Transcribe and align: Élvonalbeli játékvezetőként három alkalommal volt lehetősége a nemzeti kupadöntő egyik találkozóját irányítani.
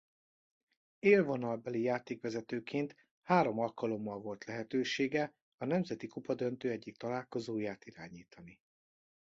Élvonalbeli 0.99 1.81
játékvezetőként 1.81 2.95
három 3.21 3.59
alkalommal 3.59 4.19
volt 4.19 4.43
lehetősége 4.45 5.33
a 5.57 5.65
nemzeti 5.65 6.07
kupadöntő 6.07 6.69
egyik 6.69 6.97
találkozóját 6.97 7.85
irányítani. 7.85 8.59